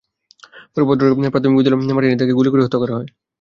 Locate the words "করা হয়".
2.81-3.07